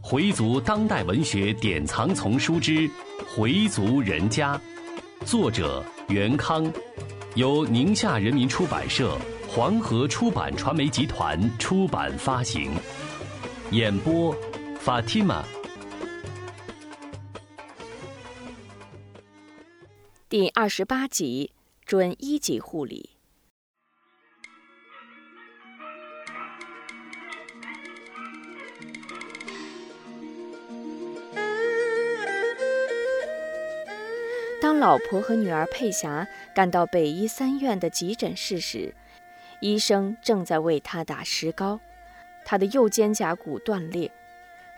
[0.00, 2.88] 回族当代文学典藏丛书之
[3.34, 4.56] 《回族人家》，
[5.26, 6.72] 作者袁康，
[7.34, 9.18] 由宁夏人民出版社、
[9.48, 12.70] 黄河出版传媒集团出版发行。
[13.72, 14.32] 演播
[14.84, 15.42] ：Fatima。
[20.28, 21.50] 第二十八集：
[21.84, 23.15] 准一级护理。
[34.76, 38.94] 当老婆和女儿佩霞赶到北医三院的急诊室时，
[39.62, 41.80] 医生正在为她打石膏。
[42.44, 44.12] 她的右肩胛骨断裂。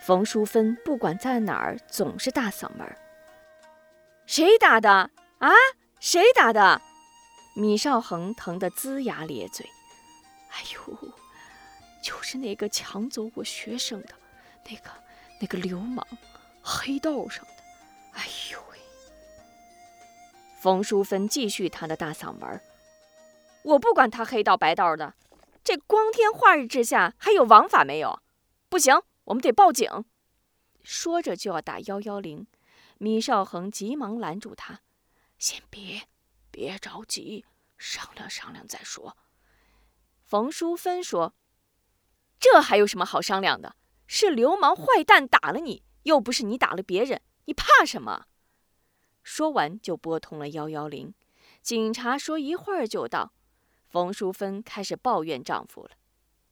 [0.01, 2.87] 冯淑芬不管在哪儿，总是大嗓门
[4.25, 5.51] ：“谁打的啊？
[5.99, 6.81] 谁打的？”
[7.57, 9.69] 米少恒疼得龇牙咧嘴
[10.55, 10.97] ：“哎呦，
[12.01, 14.11] 就是那个抢走我学生的，
[14.71, 14.91] 那个
[15.41, 16.07] 那个流氓，
[16.63, 17.51] 黑道上的。
[18.13, 18.59] 哎呦！”
[20.61, 22.61] 冯淑芬继续她的大嗓门
[23.63, 25.15] ：“我不管他黑道白道的，
[25.63, 28.21] 这光天化日之下还有王法没有？
[28.69, 30.05] 不行，我们得报警。”
[30.83, 32.47] 说着就要打幺幺零，
[32.99, 34.81] 米少恒急忙拦住他
[35.39, 36.09] ：“先别，
[36.51, 37.45] 别着急，
[37.77, 39.17] 商量商量再说。”
[40.25, 41.35] 冯淑芬说
[42.41, 43.77] ：“这还有什么好商量的？
[44.07, 48.27] 是流氓坏蛋打了你，又不是你打了别人，你怕什么？”
[49.31, 51.13] 说完就拨通了幺幺零，
[51.61, 53.35] 警察说一会儿就到。
[53.87, 55.91] 冯淑芬开始抱怨丈夫了：“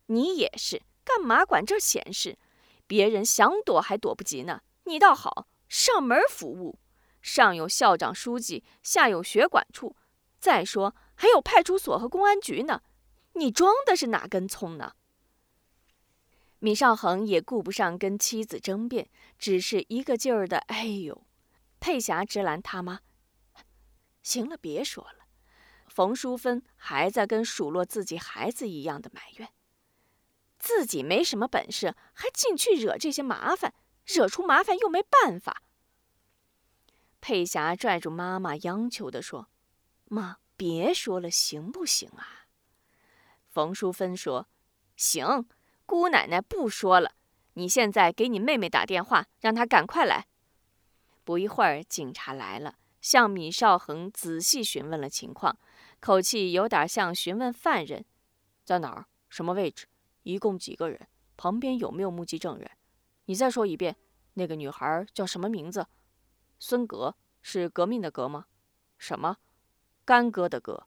[0.08, 2.38] 你也是，干嘛管这闲事？
[2.86, 6.78] 别人想躲还躲不及呢，你倒好，上门服务。
[7.22, 9.96] 上有校长书记，下有学管处，
[10.38, 12.82] 再说还有派出所和公安局呢，
[13.32, 14.92] 你装的是哪根葱呢？”
[16.60, 21.22] 米少恒也顾不上跟妻子争辩，只是一个劲儿的“哎呦”。
[21.86, 22.98] 佩霞直拦他妈
[24.20, 25.28] ：“行了，别说了。”
[25.86, 29.52] 冯淑芬还在跟数落自己孩子一样的埋怨，
[30.58, 33.72] 自己没什么本事，还进去惹这些麻烦，
[34.04, 35.62] 惹出麻烦又没办法。
[37.20, 39.48] 佩霞拽住妈妈，央求的说
[40.10, 42.48] ：“妈，别说了，行不行啊？”
[43.46, 44.48] 冯淑芬说
[44.98, 45.48] ：“行，
[45.84, 47.12] 姑奶奶不说了。
[47.52, 50.26] 你现在给你妹妹打电话，让她赶快来。”
[51.26, 55.58] 不一会儿，警察来了，向米少恒仔细询问了情况，
[55.98, 58.04] 口气有点像询问犯人
[58.64, 59.08] ：“在哪儿？
[59.28, 59.88] 什么位置？
[60.22, 61.08] 一共几个人？
[61.36, 62.70] 旁边有没有目击证人？
[63.24, 63.96] 你再说一遍，
[64.34, 65.88] 那个女孩叫什么名字？
[66.60, 68.46] 孙革是革命的革吗？
[68.96, 69.38] 什么？
[70.04, 70.86] 干戈的戈？”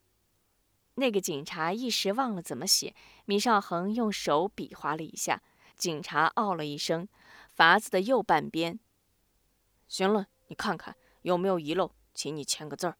[0.95, 2.95] 那个警察一时忘了怎么写，
[3.25, 5.44] 米少恒用手比划了一下，
[5.75, 7.09] 警察哦了一声，
[7.50, 8.79] 法子的右半边。
[9.89, 12.95] 行了，你看看有没有遗漏，请你签个字儿。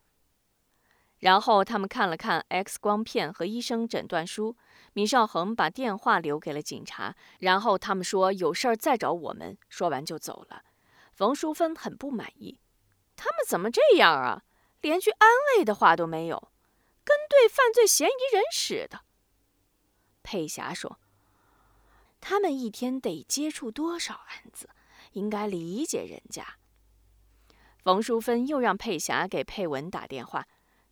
[1.19, 4.57] 然后他们看了看 X 光片和医生诊断书，
[4.94, 9.57] 米少恒把电话留给了警察，然后他们说有事儿再找我们。
[9.69, 10.63] 说完就走了。
[11.13, 12.59] 冯淑芬很不满意，
[13.16, 14.44] 他们怎么这样啊？
[14.81, 16.51] 连句安慰的话都没有，
[17.03, 19.01] 跟对犯罪嫌疑人似的。
[20.23, 21.00] 佩霞说
[22.21, 24.69] ：“他们一天得接触多少案子，
[25.11, 26.56] 应该理解人家。”
[27.81, 30.47] 冯淑芬又让佩霞给佩文打电话，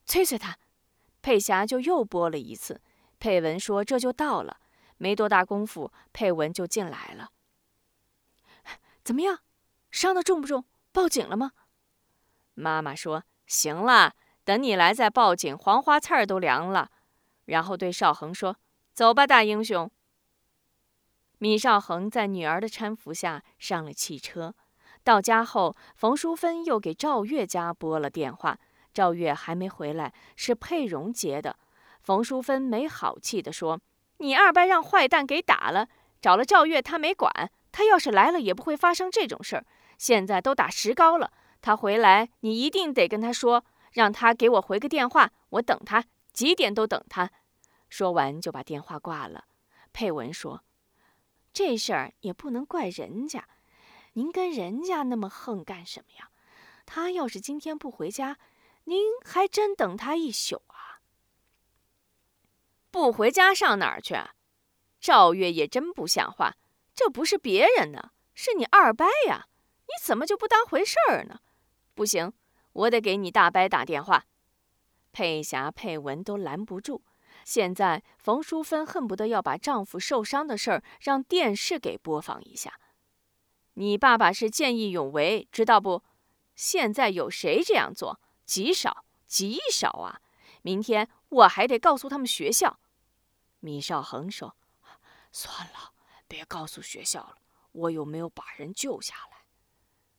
[0.05, 0.57] 催催他。
[1.21, 2.81] 佩霞就又拨了一次，
[3.19, 4.57] 佩文说这就到了。
[4.97, 7.31] 没多大功夫，佩文就进来了。
[9.03, 9.39] 怎么样？
[9.91, 10.65] 伤的重不重？
[10.91, 11.51] 报警了吗？
[12.53, 16.91] 妈妈说行了，等你来再报警，黄花刺儿都凉了。
[17.45, 18.57] 然后对邵恒说
[18.93, 19.89] ：“走吧，大英雄。”
[21.39, 24.55] 米少恒在女儿的搀扶下上了汽车。
[25.07, 28.59] 到家后，冯淑芬又给赵月家拨了电话。
[28.93, 31.55] 赵月还没回来，是佩蓉接的。
[32.01, 33.79] 冯淑芬没好气地说
[34.19, 35.87] ：“你二伯让坏蛋给打了，
[36.19, 37.31] 找了赵月，他没管。
[37.71, 39.65] 他要是来了，也不会发生这种事儿。
[39.97, 46.03] 现在都打石膏了，他回来，你一定得跟他说，让他给我回个电话，我等他，
[46.33, 47.31] 几点都等他。”
[47.87, 49.45] 说完就把电话挂了。
[49.93, 50.65] 佩文说
[51.53, 53.47] ：“这事儿也不能怪人家。”
[54.17, 56.31] 您跟人家那么横干什么呀？
[56.87, 58.39] 他要是今天不回家，
[58.85, 61.05] 您还真等他一宿啊？
[62.89, 64.15] 不回家上哪儿去？
[64.99, 66.55] 赵月也真不像话，
[66.95, 69.49] 这不是别人呢，是你二伯呀！
[69.81, 71.41] 你怎么就不当回事儿呢？
[71.93, 72.33] 不行，
[72.73, 74.25] 我得给你大伯打电话。
[75.11, 77.03] 佩霞、佩文都拦不住，
[77.45, 82.79] 现在冯淑芬恨不得要把丈夫受伤的事儿让电视给播放一下。
[83.79, 86.01] 你爸爸是见义勇为，知道不？
[86.55, 88.19] 现在有谁这样做？
[88.43, 90.19] 极少，极少啊！
[90.63, 92.79] 明天我还得告诉他们学校。
[93.59, 94.55] 米少恒说
[95.31, 95.91] ：“算了，
[96.27, 97.35] 别告诉学校了。
[97.71, 99.45] 我有没有把人救下来？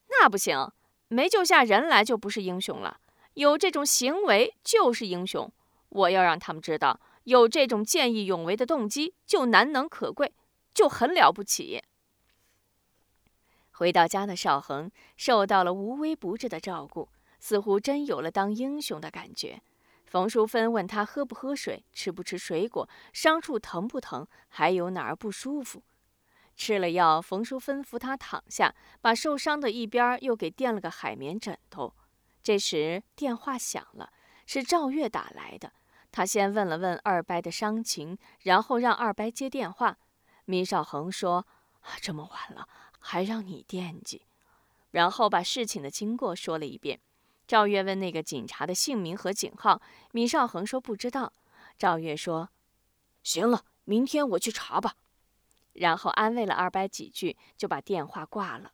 [0.07, 0.71] 那不行，
[1.09, 3.01] 没救下人来就不是英雄了。
[3.33, 5.51] 有这种行为就是英雄。
[5.89, 10.33] 我要让他们知道，有这种见义勇为的动机就难能可贵，
[10.73, 11.83] 就很了不起。”
[13.79, 17.07] 回到家的少恒受到了无微不至的照顾，
[17.39, 19.61] 似乎真有了当英雄的感觉。
[20.05, 25.81] 冯淑芬问他喝不喝水，吃不吃水果，伤处疼不疼，还有哪儿不舒服。
[26.57, 31.93] 吃了药，冯淑芬扶他躺下，把受伤的一边又给垫了个海绵枕头。
[32.43, 34.11] 这时电话响了，
[34.45, 35.71] 是赵月打来的。
[36.11, 39.95] 他先问了问二伯的伤情，然后让二伯接电话。
[40.43, 41.47] 米少恒说
[42.01, 42.67] ：“这么晚了，
[42.99, 44.21] 还让你惦记。”
[44.91, 46.99] 然后把事情的经过说了一遍。
[47.47, 49.81] 赵月问那个警察的姓名和警号，
[50.11, 51.33] 米少恒说不知道。
[51.77, 52.49] 赵月说
[53.23, 54.95] ：“行了，明天我去查吧。”
[55.73, 58.73] 然后安慰了二伯几句，就把电话挂了。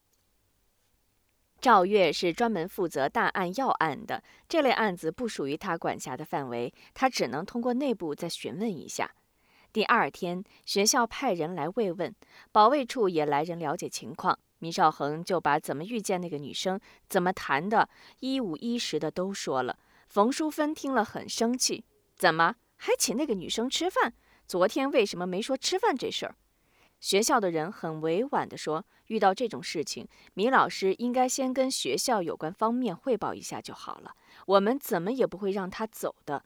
[1.62, 9.16] 赵月是专门负责大案要案的，这类案子不属于他管辖的范围，他只能通过内部再询问一下。
[9.76, 12.16] 第二天，学校派人来慰问，
[12.54, 14.40] 保卫处也来人了解情况。
[14.60, 16.80] 米少恒就把怎么遇见那个女生、
[17.10, 17.90] 怎么谈的，
[18.22, 19.78] 一五一十的都说了。
[20.08, 21.84] 冯淑芬听了很生气
[22.16, 24.14] ：“怎么还请那个女生吃饭？
[24.48, 26.38] 昨天为什么没说吃饭这事儿？”
[27.02, 34.16] 学校的人很委婉地说：“遇到这种事情，米老师应该先跟学校有关方面汇报一下就好了。
[34.46, 36.46] 我们怎么也不会让他走的。”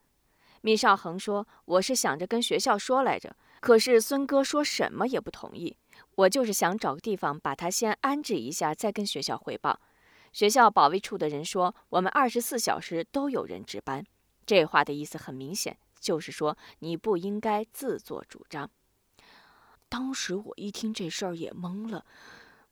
[0.61, 5.77] 米少恒说：“我是想着跟学校说来着，可是孙哥说什么也不同意。”
[6.15, 9.79] 我就是想找个地方把他先安置一下，再跟学校汇报。
[10.33, 14.06] 学校保卫处的人说，我们二十四小时都有人值班。
[14.45, 18.69] 这话的意思很明显，就是说你不应该自作主张。
[19.88, 22.06] 当时我一听这事儿也懵了，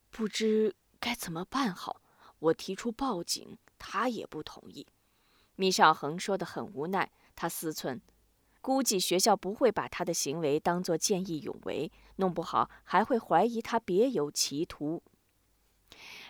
[0.09, 2.01] 不知该怎么办好。
[2.39, 4.85] 我提出报警，他也不同意。
[5.55, 8.01] 米少恒说的很无奈，他思忖。
[8.59, 15.01] 估计学校不会把他的行为当作见义勇为，弄不好还会怀疑他别有企图。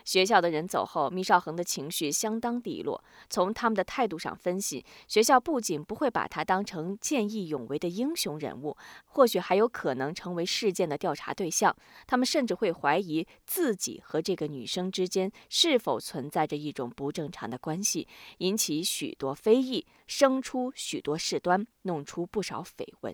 [0.07, 3.03] 学校的人走后，米少恒的情绪相当低落。
[3.29, 11.75] 从他们的态度上分析，学校不仅不会把他当成见义勇为的英雄人物，或许还有可能成为事件的调查对象。
[12.07, 18.07] 他们甚至会怀疑自己和这个女生之间是否存在着一种不正常的关系，
[18.37, 23.13] 引起许多非议，生出许多事端，弄出不少绯闻。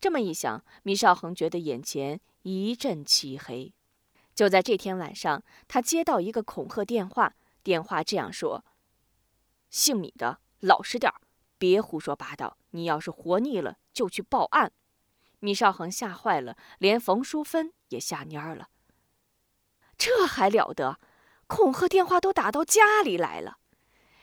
[0.00, 3.72] 这么一想，米少恒觉得眼前一阵漆黑。
[4.34, 7.34] 就在这天晚上，他接到一个恐吓电话。
[7.62, 8.64] 电话这样说
[9.70, 11.20] ：“姓米的，老实点儿，
[11.56, 12.58] 别胡说八道。
[12.70, 14.72] 你要是活腻了，就去报案。”
[15.40, 18.68] 米少恒吓坏了，连冯淑芬也吓蔫儿了。
[19.96, 20.98] 这还了得？
[21.46, 23.58] 恐吓电话都打到家里来了。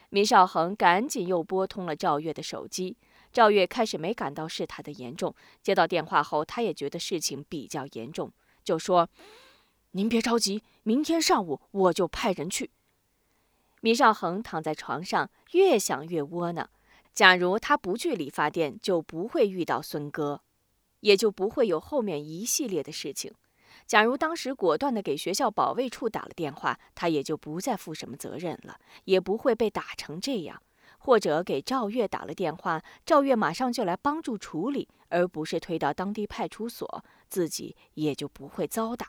[0.10, 2.98] 米少恒赶紧又拨通了赵月的手机。
[3.32, 8.32] 赵月开始没感到事态的严重，接到电话后，他也觉得事情比较严重，
[8.64, 9.10] 就说。
[9.92, 12.72] 您别着急，明天上午我就派人去。
[13.82, 16.70] 米少恒躺在床上，越想越窝囊。
[17.14, 20.42] 假如他不去理发店，就不会遇到孙哥，
[21.02, 23.34] 也就不会有后面一系列的事情。
[23.86, 30.62] 假如当时果断的给学校保卫处打了电话，他也就不再负什么责任了，也不会被打成这样。
[31.00, 39.08] 或者给赵月打了电话，赵月马上就来帮助处理，而不是推到当地派出所，自己也就不会遭打。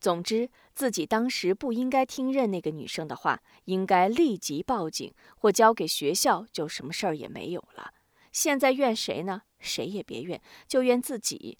[0.00, 7.92] 总之，自己当时不应该听任那个女生的话，应该立即报警或交给学校，就什么事儿也没有了。
[8.30, 9.42] 现在怨谁呢？
[9.58, 11.58] 谁也别怨，就怨自己。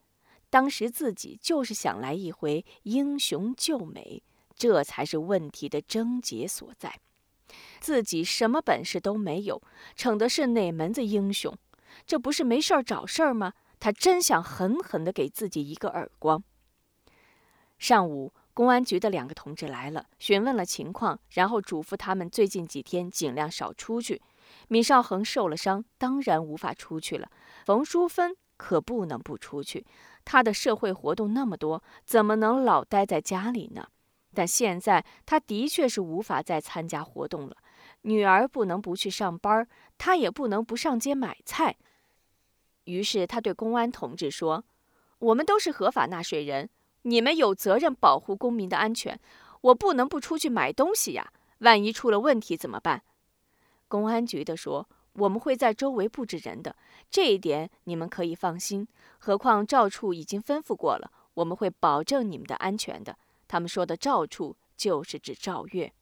[0.50, 4.22] 当时自己就是想来一回英雄救美，
[4.54, 7.00] 这才是问题的症结所在。
[7.80, 9.62] 自己什么本事都没有，
[9.96, 11.56] 逞的是哪门子英雄？
[12.06, 13.54] 这不是没事儿找事儿吗？
[13.80, 16.42] 他真想狠狠地给自己一个耳光。
[17.78, 24.20] 上午，公安局的两个同志来了，询问了情况，然后嘱咐他们最近几天尽量少出去。
[24.68, 27.28] 米少恒受了伤，当然无法出去了。
[27.64, 29.84] 冯淑芬可不能不出去，
[30.24, 33.88] 她的社会活动那么多，怎么能老待在家里呢？
[34.32, 37.56] 但现在她的确是无法再参加活动了。
[38.02, 39.68] 女儿不能不去上班，
[39.98, 41.76] 她也不能不上街买菜。
[42.84, 44.64] 于是他对公安同志说
[45.18, 46.70] ：“我们都是合法纳税人，
[47.06, 49.18] 你们有责任保护公民的安全。
[49.60, 53.02] 我不能不出去买东西呀，万一出了问题怎么办？”
[53.88, 56.74] 公安局的说：“我们会在周围布置人的，
[57.08, 58.86] 这一点你们可以放心。
[59.18, 63.16] 何况赵处已经吩咐过了，我们会保证你们的安全的。”
[63.48, 65.92] 他们说的赵处就是指赵月。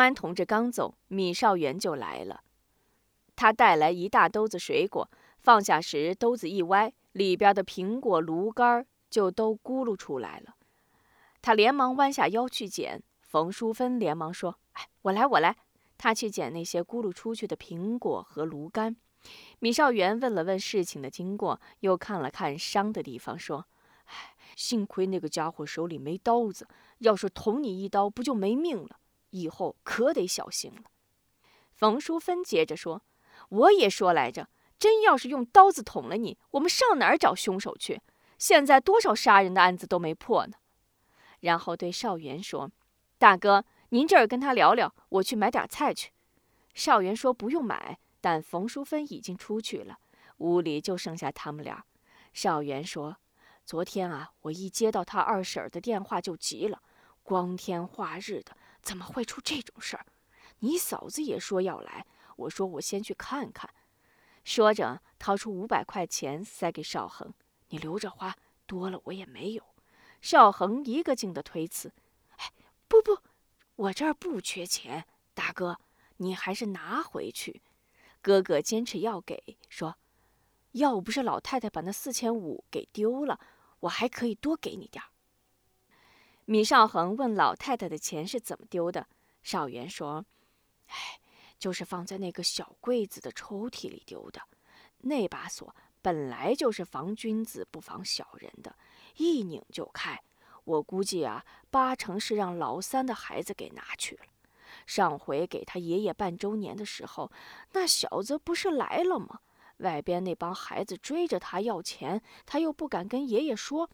[0.00, 2.42] 安同志刚走，米少元就来了。
[3.36, 10.56] 他带来一大兜子水果，放下时兜子一歪，里边的苹果、芦干就都咕噜出来了。
[11.42, 13.02] 他连忙弯下腰去捡。
[13.22, 15.56] 冯淑芬连忙说：“哎，我来，我来。”
[15.96, 18.96] 他去捡那些咕噜出去的苹果和芦干。
[19.60, 23.66] 米少元问了问事情的经过，又看了看伤的地方，说
[24.06, 26.66] ：“哎，幸亏那个家伙手里没刀子，
[26.98, 28.98] 要是捅你一刀，不就没命了？”
[29.30, 30.82] 以后可得小心了。
[31.72, 33.02] 冯淑芬接着说
[33.48, 38.00] ：“我也说来着，真要是用刀子捅了你，我们上哪儿找凶手去？
[38.38, 40.54] 现在多少杀人的案子都没破呢。”
[41.40, 42.70] 然后对少元说
[43.18, 46.10] ：“大哥，您这儿跟他聊聊，我去买点菜去。”
[46.74, 49.96] 少元说：“不用买。”但冯淑芬已经出去了，
[50.36, 51.86] 屋里就剩下他们俩。
[52.34, 53.16] 少元说
[53.64, 56.82] ：“昨天啊，我一接到他二婶的电话就急了，
[57.22, 60.06] 光天化日的。”怎么会出这种事儿？
[60.60, 62.06] 你嫂子也说要来，
[62.36, 63.70] 我说我先去看看。
[64.44, 67.32] 说着，掏出五百块钱塞给邵恒
[67.68, 69.64] ：“你留着花，多了我也没有。”
[70.20, 71.92] 邵恒一个劲的推辞
[72.36, 72.52] ：“哎，
[72.88, 73.18] 不不，
[73.76, 75.78] 我这儿不缺钱，大哥，
[76.16, 77.62] 你还是拿回去。”
[78.22, 79.96] 哥哥坚持要给，说
[80.72, 83.40] ：“要不是老太太把那四千五给丢了，
[83.80, 85.08] 我还可以多给你点儿。”
[86.50, 89.06] 米少恒问老太太的钱是怎么丢的，
[89.40, 90.26] 少元说
[90.90, 91.20] ：“哎，
[91.60, 94.42] 就是放在那个小柜子的抽屉里丢的。
[95.02, 98.74] 那把锁本来就是防君子不防小人的，
[99.14, 100.20] 一拧就开。
[100.64, 104.24] 我估计啊，八成是让老三的孩子给拿去了。
[104.86, 107.30] 上回给他爷爷办周年的时候，
[107.74, 109.38] 那小子不是来了吗？
[109.76, 113.88] 外边那帮孩子追着他要钱，他又不敢跟爷爷说，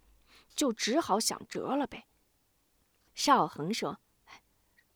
[0.55, 2.07] 就只好想辙了呗。”
[3.17, 3.99] 邵恒说：“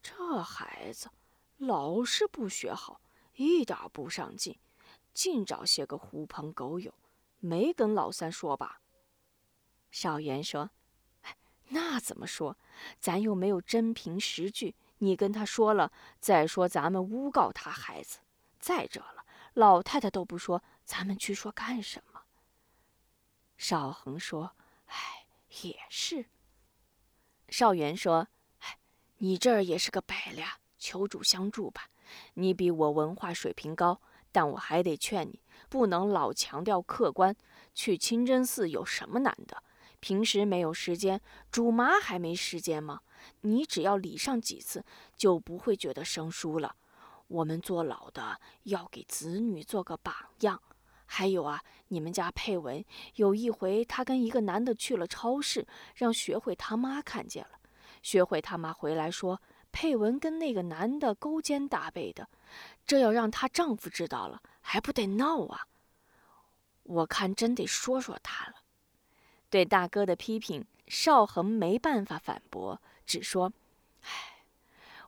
[0.03, 1.11] 这孩子
[1.57, 3.01] 老是不学好，
[3.37, 4.59] 一点不上进，
[5.15, 6.93] 净找些个狐朋狗友，
[7.39, 8.83] 没跟老三说吧？”
[9.91, 10.71] 邵元说
[11.73, 12.59] ：“那怎么说？
[12.99, 18.19] 咱又没有真凭实据，你跟他说了，再说咱们诬告他孩子。
[18.59, 19.25] 再者了，
[19.55, 22.21] 老太太都不说，咱们去说干什么？”
[23.57, 24.55] 邵恒说
[24.89, 25.27] ：“哎，
[25.63, 26.27] 也是。”
[27.61, 28.27] 少元说
[28.65, 28.79] ：“哎，
[29.19, 31.91] 你这儿也是个百俩，求主相助吧。
[32.33, 34.01] 你比我文化水平高，
[34.33, 37.37] 但我还得劝你，不能老强调客观。
[37.75, 39.63] 去清真寺有什么难的？
[40.01, 43.03] 平时没有时间，主妈还没时间吗？
[43.43, 44.83] 你只要礼上几次，
[45.15, 46.77] 就不会觉得生疏了。
[47.29, 50.63] 我们做老的要给子女做个榜样。”
[51.13, 52.85] 还有啊，你们家佩文
[53.17, 57.59] 有一回，他跟一个男的去了超市，让学会他妈看见了。
[58.01, 62.29] 学会他妈回来说，佩文跟那个男的勾肩搭背的，
[62.87, 65.67] 这要让她丈夫知道了，还不得闹啊？
[66.85, 68.63] 我看真得说说他了。
[69.51, 73.53] 对大哥的批评，邵恒没办法反驳，只说
[74.03, 74.45] ：“唉，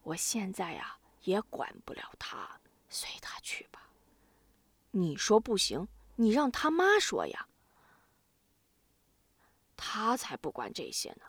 [0.03, 3.91] 我现在呀也管不了他，随他去吧。”
[4.93, 7.49] 你说不行，你让他妈说呀。
[9.77, 11.25] 他才不管这些呢。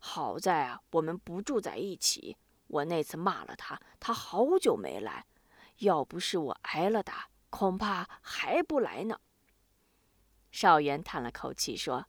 [0.00, 2.36] 好在啊，我们不住在一起。
[2.68, 5.26] 我那次骂了他，他好久没来。
[5.78, 9.20] 要不是我挨了打，恐怕还不来呢。
[10.50, 12.06] 少元叹了口气说：“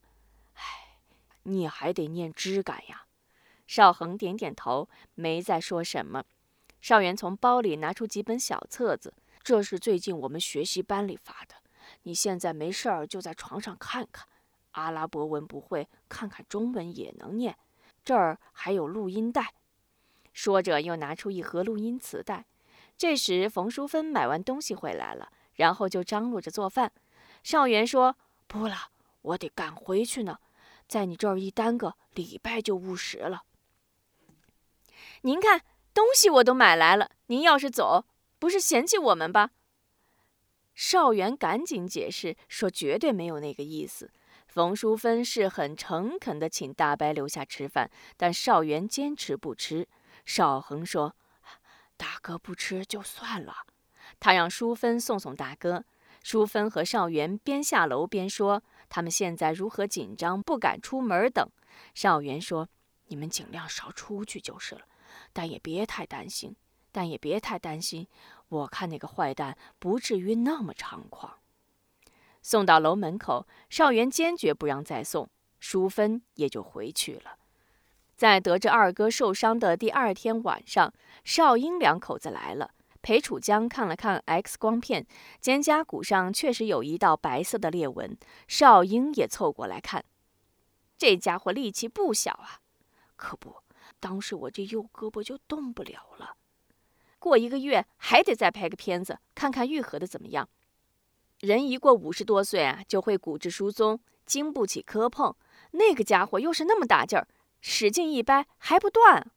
[0.54, 0.98] 唉，
[1.44, 3.06] 你还得念枝感呀。”
[3.66, 6.24] 少恒点点头，没再说什么。
[6.80, 9.14] 少元从包里拿出几本小册子。
[9.42, 11.54] 这是最近我们学习班里发的，
[12.02, 14.26] 你现在没事儿就在床上看看。
[14.72, 17.56] 阿拉伯文不会，看看中文也能念。
[18.04, 19.54] 这儿还有录音带。
[20.32, 22.46] 说着又拿出一盒录音磁带。
[22.96, 26.92] 这时冯淑芬买完东西回来了，然后就张罗着做饭。
[27.42, 28.16] 少元说
[28.46, 28.90] ：“不了，
[29.22, 30.38] 我得赶回去呢，
[30.86, 33.42] 在你这儿一耽搁，礼拜就误时了。”
[35.22, 38.04] 您看，东西我都买来了，您要是走。
[38.40, 39.50] 不是嫌弃我们吧？
[40.74, 44.10] 邵元赶紧解释说：“绝对没有那个意思。”
[44.48, 49.86] 冯淑芬是很诚恳地请大伯留下吃饭，但邵元坚持不吃。
[50.24, 51.14] 邵恒说
[51.96, 53.54] ：“大哥不吃就算了。”
[54.18, 55.84] 他让淑芬送送大哥。
[56.24, 61.48] 淑芬和邵元边下楼边说：“他们现在如何紧张，不敢出门等。”
[61.94, 62.68] 邵元说
[63.06, 64.82] ：“你们尽量少出去就是了，
[65.32, 66.56] 但也别太担心，
[66.92, 68.06] 但也别太担心。”
[68.50, 71.38] 我看那个坏蛋不至于那么猖狂。
[72.42, 75.28] 送到楼门口，少元坚决不让再送，
[75.60, 77.36] 淑芬也就回去了。
[78.16, 80.92] 在得知二哥受伤的第二天晚上，
[81.24, 82.72] 少英两口子来了。
[83.02, 85.06] 裴楚江看了看 X 光片，
[85.40, 88.18] 肩胛骨上确实有一道白色的裂纹。
[88.48, 90.04] 少英也凑过来看，
[90.98, 92.60] 这家伙力气不小啊！
[93.16, 93.62] 可不，
[94.00, 96.36] 当时我这右胳膊就动不了了。
[97.20, 100.48] 过一个月还得再拍个片子，看看愈合的怎么样。
[101.38, 105.36] 人一过五十多岁啊，就会骨质疏松，经不起磕碰。
[105.72, 107.28] 那个家伙又是那么大劲儿，
[107.60, 109.30] 使劲一掰还不断。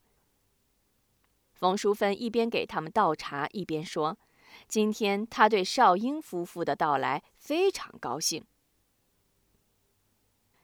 [1.53, 4.17] 冯淑芬一边给他们倒茶，一边说
[4.67, 8.43] ：“今天他对少英夫妇的到来非常高兴，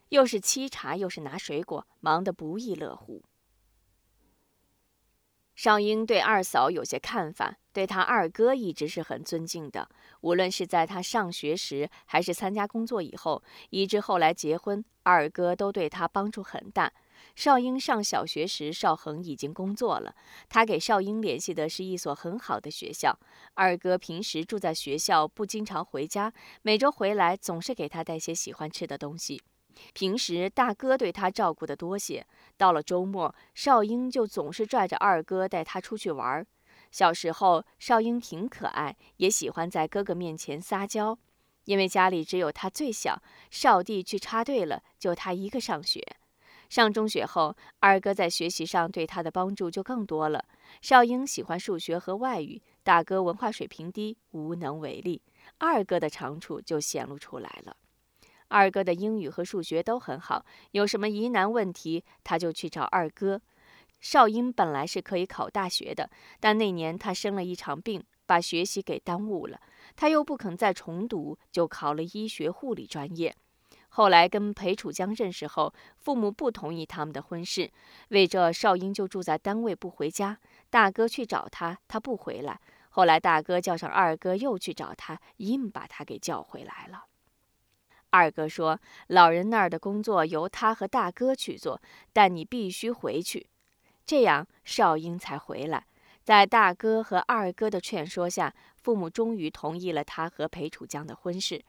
[0.10, 3.24] 又是沏茶又是拿水果，忙得不亦乐乎。”
[5.60, 9.90] 少英对二嫂有些看法，对他二哥一直是很尊敬的。
[10.22, 16.90] 无论是在他上学时，还是参加工作以后，以至后来结婚，二哥都对他帮助很大。
[17.36, 20.16] 少英上小学时，少恒已经工作了，
[20.48, 23.20] 他给少英联系的是一所很好的学校。
[23.56, 29.42] 二哥平时住在学校，不经常回家，每周回来总是给他带些喜欢吃的东西。
[29.94, 32.26] 平时大哥对他照顾的多些，
[32.58, 36.46] 到了周末，少英就总是拽着二哥带他出去玩。
[36.92, 41.18] 小时候，少英挺可爱，也喜欢在哥哥面前撒娇。
[41.66, 43.22] 因为家里只有他最小，
[43.52, 46.04] 少弟去插队了，就他一个上学。
[46.68, 50.46] 上中学后，二哥在学习上对他的帮助就更多了。
[50.82, 55.22] 少英喜欢数学和外语，大哥文化水平低，无能为力，
[55.58, 57.76] 二哥的长处就显露出来了。
[58.50, 63.42] 二哥的英语和数学都很好，有什么疑难问题，他就去找二哥。
[64.02, 66.10] 少英本来是可以考大学的，
[66.40, 69.60] 但那年他生了一场病，把学习给耽误了。
[69.96, 73.36] 他又不肯再重读，就考了医学护理专业。
[73.90, 77.70] 后来跟裴楚江认识后，父母不同意他们的婚事，
[78.10, 80.40] 为这少英就住在单位不回家。
[80.70, 82.62] 大哥去找他，他不回来。
[82.90, 87.09] 后来大哥叫上二哥，又去找他，硬把他给叫回来了。
[88.12, 93.48] 二哥说：“老人那儿的工作由他和大哥去做，但你必须回去。”
[94.06, 95.86] 这样少英才回来。
[96.24, 101.64] 在大哥和二哥的劝说下，父母终于同意了他和裴楚江的婚事。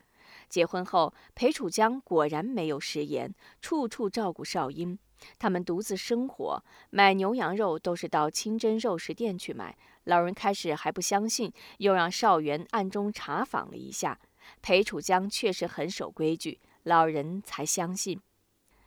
[0.49, 4.99] 结婚后，裴楚江果然没有食言，处处照顾少英。
[5.39, 9.77] 他们独自生活，买牛羊肉都是到清真肉食店去买。
[10.05, 14.19] 老人开始还不相信，又让少元暗中查访了一下。
[14.63, 18.21] 裴楚江确实很守规矩，老人才相信。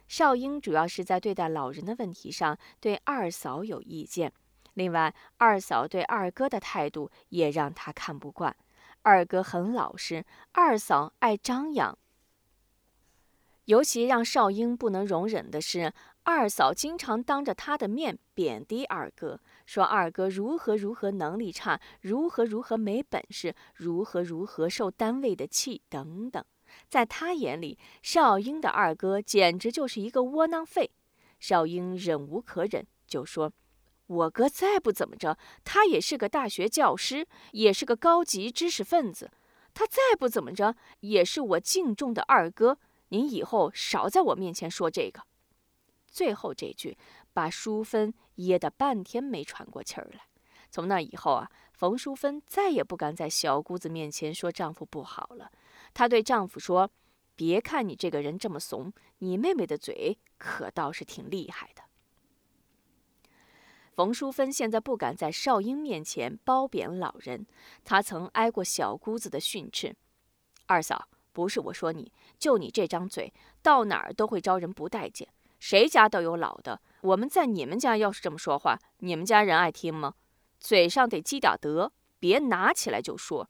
[0.08, 4.32] 少英主要是在对待老人的问题上对二嫂有意见，
[4.73, 8.56] 另外二嫂对二哥的态度也让他看不惯。
[9.02, 11.97] 二哥很老实，二嫂爱张扬。
[13.65, 15.93] 尤其让少英不能容忍的是，
[16.25, 19.39] 二嫂经常当着他的面贬低二哥。
[19.65, 26.43] 说二哥如何如何能力差，如何如何没本事，如何如何受单位的气等等，
[26.89, 30.91] 在他眼里，少英的二哥简直就是一个窝囊废。
[31.39, 33.51] 少英忍无可忍，就说
[34.07, 39.29] ：“我哥再不怎么着，他也是个大学教师，也是个高级知识分子。
[39.73, 42.79] 他再不怎么着，也是我敬重的二哥。
[43.09, 45.23] 您以后少在我面前说这个。”
[46.13, 46.97] 最后这句。
[47.36, 50.19] 把淑芬噎得半天没喘过气儿来。
[50.69, 55.52] 从那以后啊，冯淑芬再也不敢在小姑子面前说丈夫不好了。
[55.95, 56.91] 她对丈夫说
[57.36, 61.82] ：“别看你这个人这么怂，你妹妹的嘴可倒是挺厉害的。”
[63.95, 67.47] 冯淑芬现在不敢在少英面前褒贬老人，
[67.84, 69.95] 她曾挨过小姑子的训斥
[70.67, 75.28] ：“二嫂，不是我说你，就你这张嘴，到哪儿都会招人不待见。
[75.63, 80.15] 谁家都有老的。”我们在你们家要是这么说话，你们家人爱听吗？
[80.60, 83.49] 嘴上得积点德，别拿起来就说。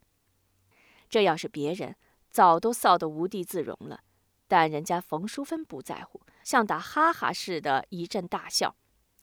[1.10, 1.96] 这要是别人，
[2.30, 4.02] 早都臊得无地自容了。
[4.48, 8.76] 但人家冯淑芬不在乎，像打哈哈似的，一阵大笑。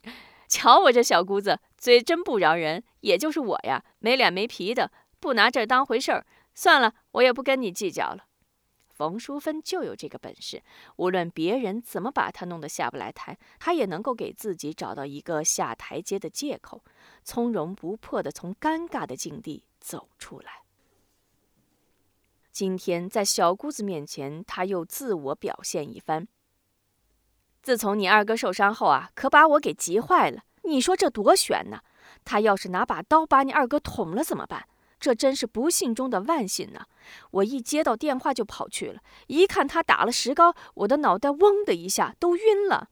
[0.48, 2.82] 瞧我这小姑子，嘴真不饶人。
[3.02, 8.24] 也就是我呀，没脸没皮的，不拿这当回事儿，算了，我也不跟你计较了。
[9.00, 10.62] 冯淑芬就有这个本事，
[10.96, 16.84] 无论别人怎么把她弄得下不来台，她也能够给自己找到一个下台阶的借口，
[17.24, 20.64] 从容不迫地从尴尬的境地走出来。
[22.52, 26.28] 今天在小姑子面前，她又自我表现一番。
[27.62, 30.42] 自从你二哥受伤后啊，可把我给急坏了。
[30.64, 31.80] 你说这多悬呢？
[32.22, 34.68] 他要是拿把刀把你二哥捅了怎么办？
[35.00, 36.84] 这真是不幸中的万幸呢！
[37.30, 42.90] 我一接到电话就跑去了，一看他打了石膏，我的脑袋嗡的一下都晕了。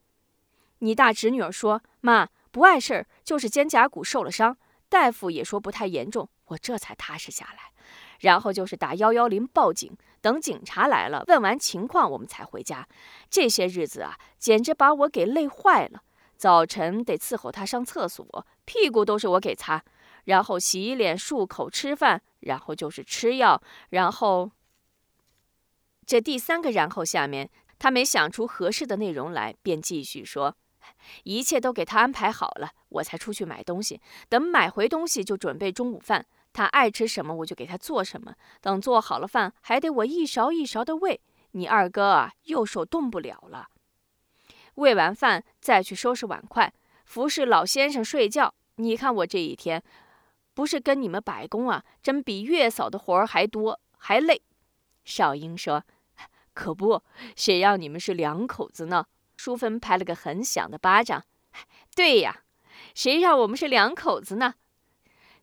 [0.78, 4.56] 你大侄女儿说：“妈，不碍事儿，就是肩胛骨受了伤，
[4.88, 7.72] 大夫也说不太严重。”我这才踏实下来。
[8.20, 12.88] 然后就是打幺幺零报警，等警察来了，问完情况，我们才回家。
[13.28, 16.02] 这些日子啊，简直把我给累坏了。
[16.36, 19.84] 早晨得伺候他上厕所，屁股都是我给擦。
[20.28, 24.50] 然后洗脸、漱口、吃饭，然后就是吃药，然后
[26.04, 30.54] 这第三个然后下面他没想出合适的内容来，便继续说
[31.24, 34.02] ：“一切都给他安排好了，我才出去买东西。
[34.28, 38.34] 等买回东西就准备中午饭，他爱吃什么我就给他做什么。
[38.60, 41.18] 等做好了饭，还得我一勺一勺的喂。
[41.52, 43.68] 你二哥啊，右手动不了了。
[44.74, 46.70] 喂完饭再去收拾碗筷，
[47.06, 48.52] 服侍老先生睡觉。
[48.76, 49.82] 你看我这一天。”
[50.58, 54.42] 不是跟你们白工啊，真比月嫂的活儿还多还累。
[55.04, 55.84] 少英说
[56.52, 57.04] ：“可不，
[57.36, 59.06] 谁让你们是两口子呢？”
[59.38, 61.24] 淑芬拍了个很响的巴掌。
[61.94, 62.42] 对呀，
[62.92, 64.54] 谁让我们是两口子呢？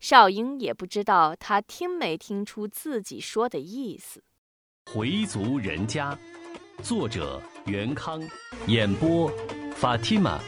[0.02, 4.22] 少英也不知道他听没听出自己说的意思。
[4.92, 6.20] 回族人家，
[6.84, 8.22] 作者袁康，
[8.68, 9.32] 演播
[9.78, 10.42] 法蒂玛。